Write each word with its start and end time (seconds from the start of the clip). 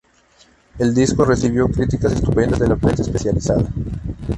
El 0.79 0.95
disco 0.95 1.25
recibió 1.25 1.67
críticas 1.69 2.13
estupendas 2.13 2.59
de 2.59 2.67
la 2.67 2.75
prensa 2.75 3.03
especializada. 3.03 3.69